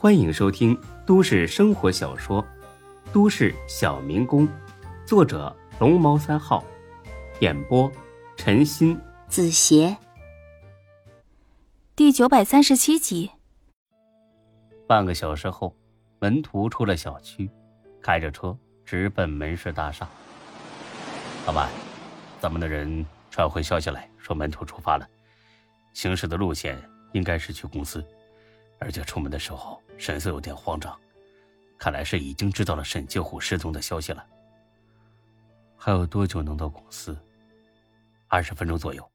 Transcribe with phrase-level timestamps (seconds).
[0.00, 2.42] 欢迎收听都市生活小说
[3.12, 4.48] 《都市小民工》，
[5.04, 6.64] 作者龙猫三号，
[7.40, 7.92] 演播
[8.34, 9.94] 陈鑫、子邪，
[11.94, 13.30] 第九百三十七集。
[14.88, 15.76] 半个小时后，
[16.18, 17.50] 门徒出了小区，
[18.00, 18.56] 开着车
[18.86, 20.08] 直奔门市大厦。
[21.46, 21.68] 老板，
[22.40, 25.06] 咱们的人传回消息来说，门徒出发了，
[25.92, 26.82] 行驶的路线
[27.12, 28.02] 应该是去公司。
[28.80, 30.98] 而且出门的时候神色有点慌张，
[31.78, 34.26] 看来是已经知道了沈救虎失踪的消息了。
[35.76, 37.16] 还有多久能到公司？
[38.26, 39.08] 二十分钟左右。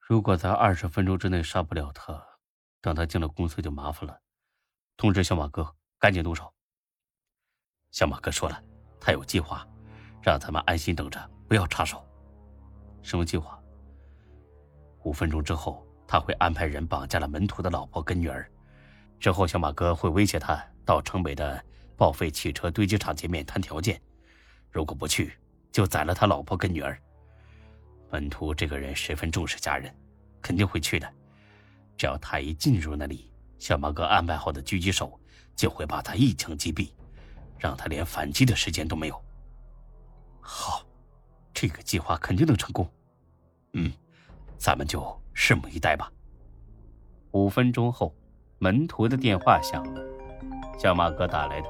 [0.00, 2.22] 如果在二十分钟之内杀不了他，
[2.80, 4.18] 等他进了公司就麻烦了。
[4.96, 6.52] 通知小马哥赶紧动手。
[7.90, 8.62] 小马哥说了，
[8.98, 9.66] 他有计划，
[10.22, 12.02] 让咱们安心等着，不要插手。
[13.02, 13.62] 什么计划？
[15.02, 15.86] 五分钟之后。
[16.06, 18.46] 他会安排人绑架了门徒的老婆跟女儿，
[19.18, 21.64] 之后小马哥会威胁他到城北的
[21.96, 24.00] 报废汽车堆积场见面谈条件，
[24.70, 25.32] 如果不去，
[25.70, 27.00] 就宰了他老婆跟女儿。
[28.10, 29.94] 门徒这个人十分重视家人，
[30.42, 31.10] 肯定会去的。
[31.96, 35.18] 只要他一进入那里，小马哥安排好的狙击手
[35.54, 36.90] 就会把他一枪击毙，
[37.58, 39.24] 让他连反击的时间都没有。
[40.40, 40.84] 好，
[41.54, 42.86] 这个计划肯定能成功。
[43.72, 43.90] 嗯，
[44.58, 45.21] 咱们就。
[45.42, 46.08] 拭目以待吧。
[47.32, 48.14] 五分钟后，
[48.60, 50.00] 门徒的电话响了，
[50.78, 51.68] 小马哥打来的。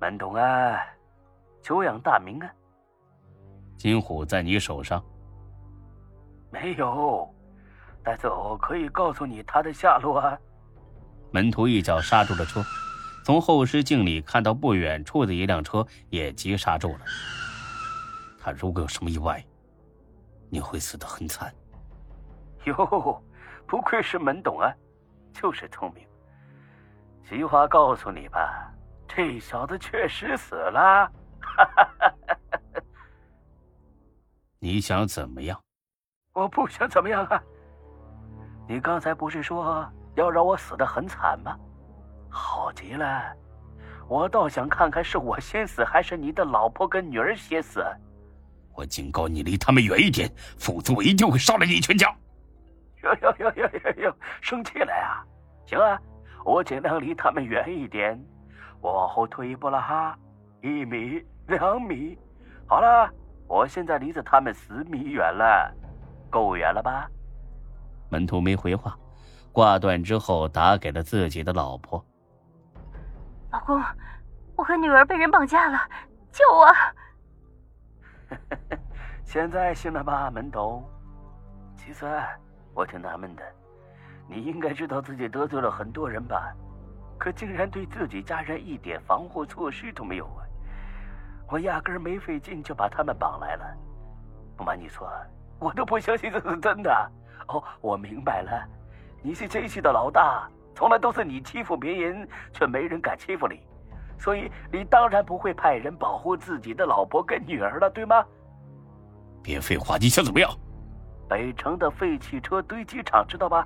[0.00, 0.76] 门童啊，
[1.62, 2.50] 久仰大名啊。
[3.76, 5.00] 金虎在你手上？
[6.50, 7.32] 没有，
[8.02, 10.36] 但是我可以告诉你他的下落啊。
[11.30, 12.64] 门徒一脚刹住了车，
[13.24, 17.00] 从后视镜里看到不远处的一辆车也急刹住了。
[18.40, 19.40] 他如果有什么意外。
[20.52, 21.54] 你会死得很惨。
[22.66, 23.22] 哟，
[23.66, 24.72] 不愧是门董啊，
[25.32, 26.06] 就是聪明。
[27.24, 28.72] 菊花告诉你吧，
[29.08, 31.10] 这小子确实死了。
[34.58, 35.58] 你想怎么样？
[36.32, 37.42] 我不想怎么样啊。
[38.68, 41.56] 你刚才不是说要让我死的很惨吗？
[42.28, 43.34] 好极了，
[44.08, 47.84] 我倒想看看是我先死，还是你的老婆跟女儿先死。
[48.74, 52.14] 我警告你，离他们远一点，否则我一定会杀了你全家！
[53.02, 55.24] 哟哟哟哟哟哟，生气了呀？
[55.66, 56.00] 行啊，
[56.44, 58.20] 我尽量离他们远一点。
[58.80, 60.18] 我往后退一步了哈，
[60.62, 62.18] 一米、两米。
[62.66, 63.10] 好了，
[63.46, 65.72] 我现在离着他们十米远了，
[66.30, 67.08] 够远了吧？
[68.08, 68.96] 门徒没回话，
[69.52, 72.04] 挂断之后打给了自己的老婆
[73.52, 73.82] ：“老公，
[74.56, 75.78] 我和女儿被人绑架了，
[76.32, 76.66] 救我！”
[79.24, 80.84] 现在信了吧，门董。
[81.76, 82.06] 其实
[82.74, 83.42] 我挺纳闷的，
[84.28, 86.54] 你应该知道自己得罪了很多人吧？
[87.18, 90.40] 可竟然对自己家人一点防护措施都没有啊！
[91.48, 93.76] 我压根没费劲就把他们绑来了。
[94.56, 95.06] 不瞒你说，
[95.58, 97.12] 我都不相信这是真的。
[97.48, 98.66] 哦，我明白了，
[99.22, 103.60] 你是这系的老大，从来都是你欺负别人，却没人敢欺负你。
[104.18, 108.24] 所以你当然不会派人保护自己的老婆跟女儿了，对吗？
[109.42, 110.50] 别废话，你想怎么样？
[111.30, 113.64] 北城的废汽车堆积场知道吧？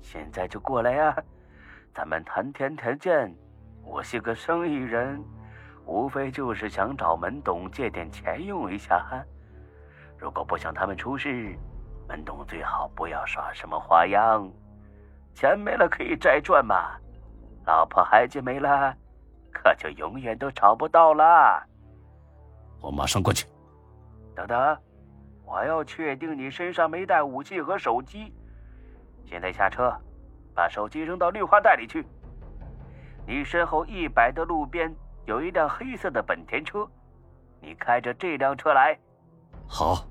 [0.00, 1.16] 现在就过来呀，
[1.94, 3.32] 咱们谈天谈见。
[3.84, 5.22] 我是个生意人，
[5.86, 9.24] 无非就是想找门董借点钱用一下。
[10.18, 11.56] 如果不想他们出事，
[12.08, 14.50] 门董最好不要耍什么花样。
[15.34, 16.98] 钱没了可以再赚嘛，
[17.64, 18.92] 老婆孩子没了。
[19.52, 21.62] 可就永远都找不到了。
[22.80, 23.46] 我马上过去。
[24.34, 24.76] 等等，
[25.52, 28.32] 我要确定你身上没带武器和手机。
[29.26, 29.92] 现在下车，
[30.54, 32.06] 把手机扔到绿化带里去。
[33.26, 34.90] 你身后一百的路边
[35.26, 36.88] 有一辆黑色的本田车，
[37.60, 38.98] 你开着这辆车来。
[39.68, 40.06] 好。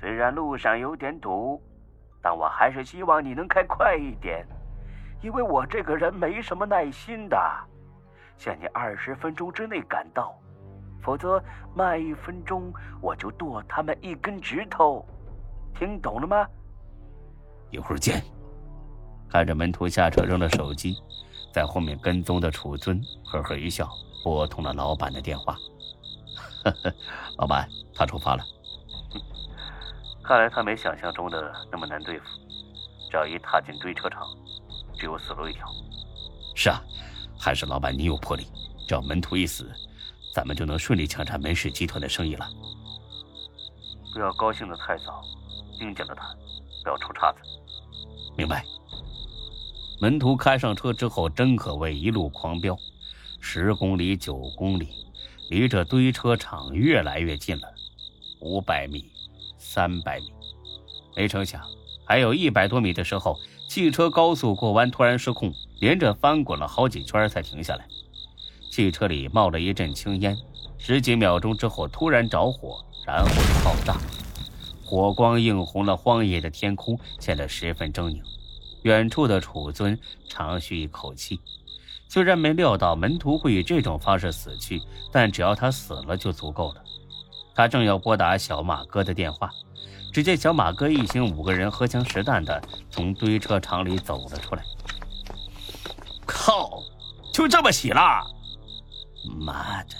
[0.00, 1.62] 虽然路上有点堵，
[2.22, 4.46] 但我还是希望你能开快一点。
[5.20, 7.38] 因为我这个人没什么耐心的，
[8.38, 10.34] 限你二十分钟之内赶到，
[11.02, 11.42] 否则
[11.74, 15.04] 慢一分钟我就剁他们一根指头，
[15.78, 16.46] 听懂了吗？
[17.70, 18.22] 一会儿见。
[19.28, 20.96] 看着门徒下车扔了手机，
[21.52, 23.88] 在后面跟踪的楚尊呵呵一笑，
[24.22, 25.56] 拨通了老板的电话。
[26.64, 26.94] 呵呵，
[27.38, 28.44] 老板，他出发了。
[30.22, 32.24] 看来他没想象中的那么难对付，
[33.10, 34.22] 只要一踏进堆车场。
[34.98, 35.66] 只有死路一条。
[36.54, 36.80] 是啊，
[37.38, 38.46] 还是老板你有魄力。
[38.88, 39.70] 只要门徒一死，
[40.36, 42.46] 咱们就能顺利抢占门氏集团的生意了。
[44.12, 45.22] 不要高兴的太早，
[45.78, 46.26] 盯紧了他，
[46.84, 47.38] 不要出岔子。
[48.36, 48.62] 明白。
[49.98, 52.76] 门徒开上车之后，真可谓一路狂飙，
[53.40, 54.90] 十公里、九公里，
[55.48, 57.72] 离这堆车场越来越近了。
[58.40, 59.10] 五百米，
[59.56, 60.30] 三百米，
[61.16, 61.62] 没成想，
[62.04, 63.38] 还有一百多米的时候，
[63.70, 65.50] 汽车高速过弯突然失控，
[65.80, 67.88] 连着翻滚了好几圈才停下来。
[68.76, 70.36] 汽车里冒了一阵青烟，
[70.76, 73.96] 十几秒钟之后突然着火，然后就爆炸，
[74.84, 78.20] 火光映红了荒野的天空，显得十分狰狞。
[78.82, 81.40] 远处的楚尊长吁一口气，
[82.06, 86.84] 虽然没料到门徒会以这种方式死去，但只要他死了就足够了。
[87.54, 89.48] 他正要拨打小马哥的电话，
[90.12, 94.62] 只见小马哥一行五个人荷枪实弹的从堆车场里走了出来。
[96.26, 96.82] 靠！
[97.32, 98.35] 就这么洗了？
[99.28, 99.96] 妈的！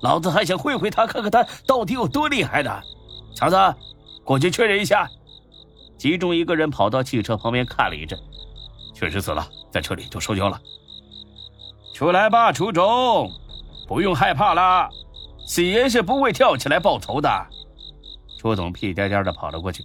[0.00, 2.82] 老子还想会会他，看看他到底有多厉害呢！
[3.34, 3.56] 强子，
[4.24, 5.08] 过去确认一下。
[5.96, 8.18] 其中一个人跑到汽车旁边看了一阵，
[8.94, 10.60] 确实死了，在车里就收交了。
[11.94, 13.30] 出来吧，楚总，
[13.86, 14.90] 不用害怕了，
[15.46, 17.46] 死爷是不会跳起来报仇的。
[18.38, 19.84] 楚总屁颠颠的跑了过去，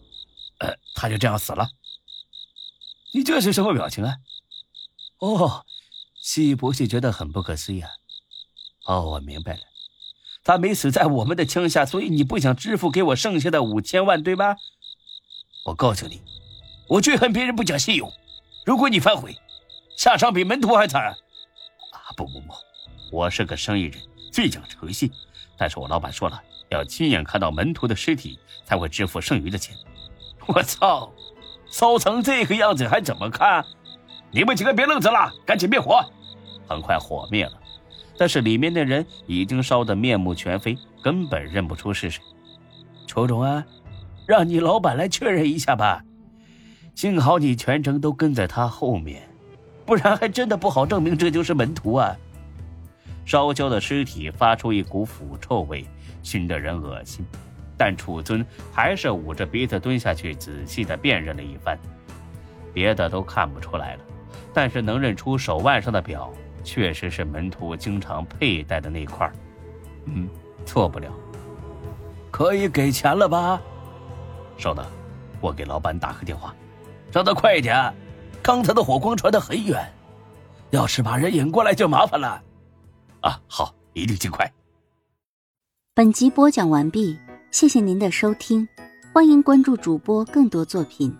[0.60, 1.70] 呃，他就这样死了。
[3.14, 4.16] 你这是什么表情啊？
[5.20, 5.64] 哦，
[6.22, 7.90] 西博士觉得很不可思议啊。
[8.90, 9.60] 哦，我明白了，
[10.44, 14.56] 他没死在我们的枪下，所以你不想支付给我剩下的五千万，对吧？
[15.64, 16.20] 我告诉你，
[16.88, 18.12] 我最恨别人不讲信用。
[18.66, 19.38] 如果你反悔，
[19.96, 21.04] 下场比门徒还惨。
[21.06, 22.10] 啊！
[22.18, 22.52] 不不不，
[23.12, 24.02] 我是个生意人，
[24.32, 25.12] 最讲诚信。
[25.56, 29.76] 但是我老板说了，要亲眼看到门徒的尸体才会支付剩余的钱。
[30.48, 31.14] 我操！
[31.70, 33.64] 烧成这个样子还怎么看？
[34.32, 36.04] 你们几个别愣着了，赶紧灭火！
[36.68, 37.59] 很快火灭了，
[38.20, 42.22] 但是里面的人已经烧得面目全非，根本认不出是谁。
[43.08, 43.64] 楚中安！
[44.28, 46.04] 让你老板来确认一下吧，
[46.96, 49.24] 幸好你全程都跟在他后面，
[49.86, 52.14] 不然还真的不好证明这就是门徒啊。
[53.24, 55.86] 烧焦的尸体发出一股腐臭味，
[56.22, 57.26] 熏得人恶心，
[57.78, 61.80] 但楚尊还是捂着鼻子蹲下去仔细的辨认了一番，
[62.74, 64.02] 别的都看不出来了，
[64.54, 66.30] 但是能认出手腕上的表
[66.64, 69.32] 确实是门徒经常佩戴的那块
[70.06, 70.28] 嗯，
[70.66, 71.12] 错不了，
[72.32, 73.62] 可以给钱了吧？
[74.58, 74.86] 稍等，
[75.40, 76.54] 我给老板打个电话，
[77.12, 77.94] 让他快一点。
[78.42, 79.94] 刚才的火光传得很远，
[80.70, 82.42] 要是把人引过来就麻烦了。
[83.22, 84.52] 啊，好，一定尽快。
[85.94, 87.20] 本集播讲完毕，
[87.52, 88.68] 谢谢您的收听，
[89.14, 91.16] 欢迎关注主播更多作品。